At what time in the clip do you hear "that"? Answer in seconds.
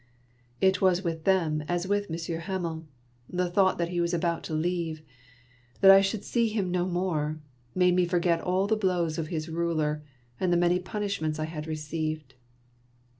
3.77-3.89, 5.79-5.91